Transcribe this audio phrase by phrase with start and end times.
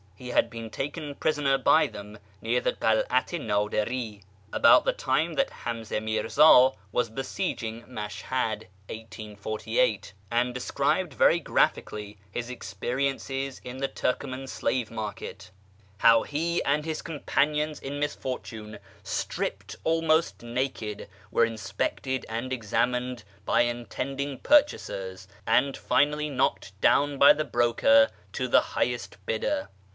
[0.15, 4.21] He had been taken prisoner by them near the Karat i Nadiri
[4.53, 12.51] about the time that Hamze Mirza was besieging Mashhad (1848), and described very graphically his
[12.51, 15.49] experiences in the Turcoman slave market;
[15.99, 23.63] how he and his companions in misfortune, stripped almost naked, were inspected and examined by
[23.65, 29.69] ntending purchasers, and finally knocked down by the broker .0 the highest bidder.